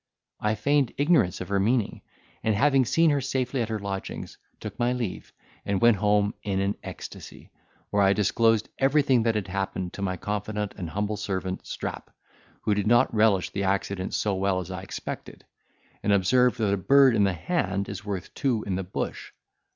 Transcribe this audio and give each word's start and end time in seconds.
I 0.39 0.55
feigned 0.55 0.93
ignorance 0.97 1.41
of 1.41 1.49
her 1.49 1.59
meaning, 1.59 2.01
and 2.43 2.55
having 2.55 2.85
seen 2.85 3.11
her 3.11 3.21
safely 3.21 3.61
at 3.61 3.69
her 3.69 3.77
lodgings, 3.77 4.39
took 4.59 4.79
my 4.79 4.93
leave, 4.93 5.31
and 5.63 5.79
went 5.79 5.97
home 5.97 6.33
in 6.41 6.59
an 6.59 6.73
ecstasy, 6.81 7.51
where 7.91 8.01
I 8.01 8.13
disclosed 8.13 8.67
everything 8.79 9.21
that 9.21 9.35
had 9.35 9.47
happened 9.47 9.93
to 9.93 10.01
my 10.01 10.17
confidant 10.17 10.73
and 10.75 10.89
humble 10.89 11.17
servant, 11.17 11.67
Strap, 11.67 12.09
who 12.63 12.73
did 12.73 12.87
not 12.87 13.13
relish 13.13 13.51
the 13.51 13.61
accident 13.65 14.15
so 14.15 14.33
well 14.33 14.59
as 14.59 14.71
I 14.71 14.81
expected; 14.81 15.45
and 16.01 16.11
observed, 16.11 16.57
that 16.57 16.73
a 16.73 16.77
bird 16.77 17.15
in 17.15 17.23
the 17.23 17.33
hand 17.33 17.87
is 17.87 18.03
worth 18.03 18.33
two 18.33 18.63
in 18.65 18.77
the 18.77 18.83
bush. 18.83 19.33